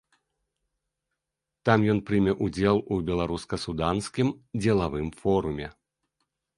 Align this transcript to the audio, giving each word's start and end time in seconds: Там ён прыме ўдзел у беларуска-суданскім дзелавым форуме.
Там 1.69 1.79
ён 1.93 1.99
прыме 2.09 2.33
ўдзел 2.47 2.77
у 2.97 2.99
беларуска-суданскім 3.13 4.27
дзелавым 4.65 5.07
форуме. 5.23 5.67